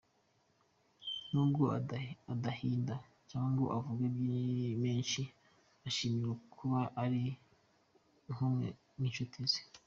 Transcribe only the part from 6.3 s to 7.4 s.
kuba ari